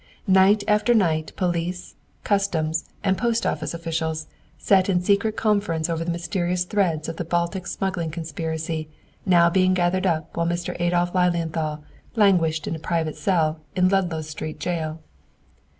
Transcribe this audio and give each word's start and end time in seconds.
Night 0.25 0.63
after 0.67 0.95
night 0.95 1.31
police, 1.35 1.93
customs, 2.23 2.85
and 3.03 3.19
post 3.19 3.45
office 3.45 3.71
officials 3.75 4.25
sat 4.57 4.89
in 4.89 4.99
secret 4.99 5.37
conference 5.37 5.91
over 5.91 6.03
the 6.03 6.09
mysterious 6.09 6.63
threads 6.63 7.07
of 7.07 7.17
the 7.17 7.23
Baltic 7.23 7.67
smuggling 7.67 8.09
conspiracy 8.09 8.89
now 9.27 9.47
being 9.47 9.75
gathered 9.75 10.07
up 10.07 10.35
while 10.35 10.47
Mr. 10.47 10.75
Adolph 10.81 11.13
Lilienthal 11.13 11.83
languished 12.15 12.65
in 12.67 12.75
a 12.75 12.79
private 12.79 13.15
cell 13.15 13.59
in 13.75 13.89
Ludlow 13.89 14.21
Street 14.21 14.59
jail. 14.59 15.03